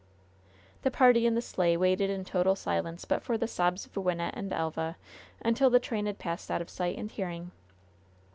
[0.81, 4.31] The party in the sleigh waited in total silence but for the sobs of Wynnette
[4.33, 4.97] and Elva,
[5.45, 7.51] until the train had passed out of sight and hearing.